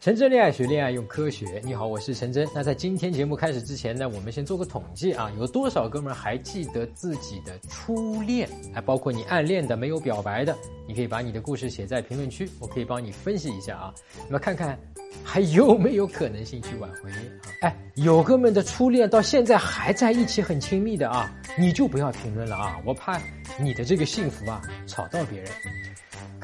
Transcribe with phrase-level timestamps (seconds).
[0.00, 2.46] 陈真恋爱学恋爱用科学，你好，我是陈真。
[2.54, 8.48] 那在今天节目开始之前呢，我们先做个统计啊，有多少哥们儿还记得自己的初恋？
[8.72, 10.56] 还包括你暗恋的、没有表白的，
[10.86, 13.92] 你可以把你的故事写在评论区，我可以帮你分析一下啊。
[14.28, 14.78] 那么看看
[15.24, 17.18] 还有没有可能性去挽回啊？
[17.62, 21.28] 哎，有哥们的初恋到现在还在一起很亲密的啊，
[21.58, 23.20] 你就不要评论了啊，我怕
[23.60, 25.50] 你的这个幸福啊吵到别人。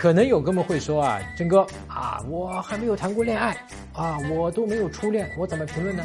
[0.04, 3.56] 可能有哥们会说啊，真哥啊，我还没有谈过恋爱
[3.94, 6.04] 啊，我都没有初恋，我怎么评论呢？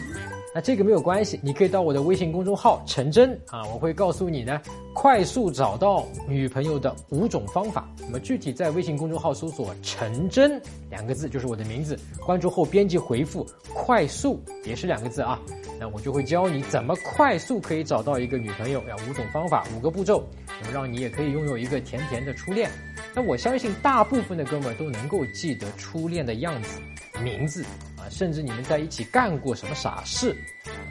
[0.53, 4.59] 那这个没有关系，你可以到我的微信公众号陈真啊，我会告诉你呢，
[4.95, 7.87] 快速找到女朋友的五种方法。
[7.99, 15.39] 那么具体在微信公众号搜索“陈真”两个字就是我的名字，关注后编辑回复“快速”也是两个字啊，
[15.79, 20.27] 那我就会教你怎么快速可以找到一个女朋友，要五种方法，五个步骤，
[20.59, 22.71] 那么让你也可以拥有一个甜甜的初恋。
[23.13, 26.81] 那我相信大部分的哥们儿都能够记得初恋的样子、
[27.23, 27.63] 名字，
[28.09, 30.35] 甚至你们在一起干过什么傻事。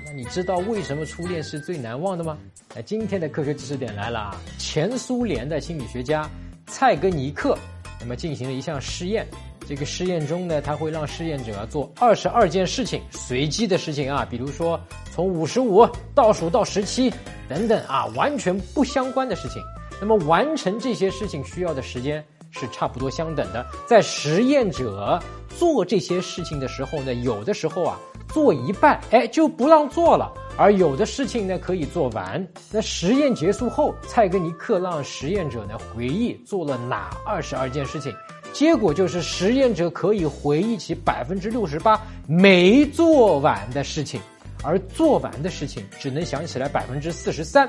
[0.05, 2.39] 那你知道为什么初恋是最难忘的吗？
[2.75, 6.29] 那今天的科学知识点来了，前苏联的心理学家
[6.67, 7.57] 蔡格尼克，
[8.01, 9.27] 那么进行了一项试验。
[9.67, 14.81] 这个试验中呢，他会让试验者做二十二件事情，随机的事情啊，比如说
[15.13, 17.13] 从五十五倒数到十七
[17.47, 19.63] 等等啊，完全不相关的事情。
[20.01, 23.67] 那么完成这些事情需要的时间是差不多相等的。
[23.87, 25.21] 在实验者
[25.59, 32.47] 做这些事情的时候呢，有的时候啊做一半，哎就不让做了；而有的事情呢可以做完。
[32.71, 38.15] 那实验结束后，蔡格尼克让实验者呢回忆做了哪二十二件事情，
[38.53, 44.21] 结果就是实验者可以回忆起百分之六十八没做完的事情，
[44.63, 47.69] 而做完的事情只能想起来百分之四十三。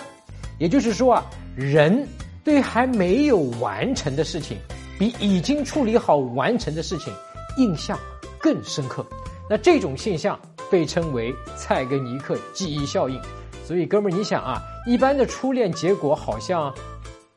[0.59, 2.07] 也就是说啊，人
[2.43, 4.57] 对还没有完成的事情，
[4.99, 7.13] 比已经处理好完成的事情
[7.59, 7.99] 印象
[8.39, 9.05] 更深刻。
[9.49, 10.39] 那这种现象
[10.71, 13.21] 被称为蔡格尼克记忆效应。
[13.65, 16.73] 所以，哥们儿，你想啊，一般的初恋结果好像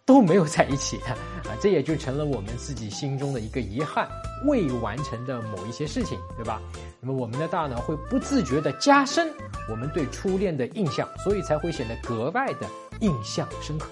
[0.07, 1.09] 都没有在一起的
[1.51, 4.09] 啊，这也就成了我们自己心中的一个遗憾，
[4.47, 6.63] 未完成的某一些事情，对吧？
[7.01, 9.31] 那么，我们的大脑会不自觉地加深
[9.69, 12.67] 我们对初恋的印象，所以才会显得格外的。
[13.01, 13.89] 印象深刻，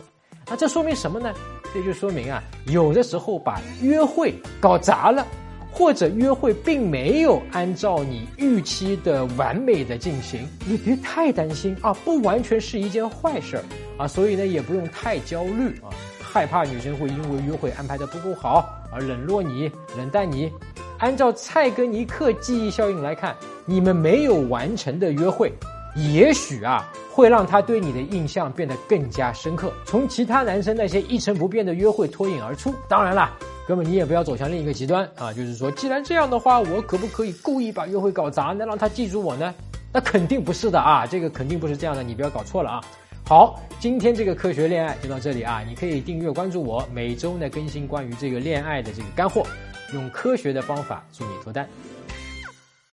[0.46, 1.34] 那这说明什么呢？
[1.74, 5.26] 这就说明啊，有的时候把约会搞砸了，
[5.72, 13.64] 或者约会并没有按照你预期的完美的进行，你别太担心啊，不完全是一件坏事儿
[13.96, 15.88] 啊，所以呢，也不用太焦虑啊，
[16.20, 20.50] 害怕女生会因为约会安排的不够好而冷落你、冷淡你。
[20.98, 25.50] 按照蔡格尼克记忆效应来看，你们没有完成的约会。
[25.96, 32.74] 也许啊，会让他对你的印象变得更加深刻，从其他男生那些一成不变的约会脱颖而出。
[32.88, 33.30] 当然了，
[33.66, 39.54] 哥们，你也不要走向另一个极端啊，就是说，既然这样的话，我可不可以故意把约会搞砸，能让他记住我呢？
[39.92, 42.80] 那肯定不是的啊，这个肯定不是这样的，你不要搞错了啊。
[43.26, 49.44] 好，今天这个科学恋爱就到这里啊，你可以订阅关注我，每周呢更新关于这个恋爱的这个干货，
[49.92, 51.68] 用科学的方法助你脱单。